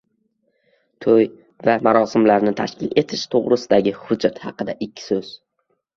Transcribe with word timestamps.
To'y 1.05 1.27
va 1.67 1.75
marosimlarni 1.87 2.55
tashkil 2.61 2.97
etish 3.03 3.29
to'g'risidagi 3.35 3.97
hujjat 3.99 4.45
haqida 4.47 4.77
ikki 4.87 5.07
so'z 5.13 5.35